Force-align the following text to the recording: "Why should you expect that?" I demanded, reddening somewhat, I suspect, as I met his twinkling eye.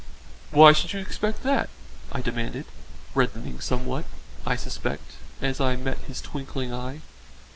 "Why 0.49 0.71
should 0.73 0.93
you 0.93 0.99
expect 0.99 1.43
that?" 1.43 1.69
I 2.11 2.21
demanded, 2.21 2.65
reddening 3.13 3.59
somewhat, 3.59 4.05
I 4.47 4.55
suspect, 4.55 5.11
as 5.43 5.61
I 5.61 5.75
met 5.75 5.99
his 5.99 6.21
twinkling 6.21 6.73
eye. 6.73 7.01